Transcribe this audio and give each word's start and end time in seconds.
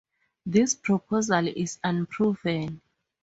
This 0.47 0.73
proposal 0.73 1.47
is 1.47 1.77
unproven. 1.83 2.81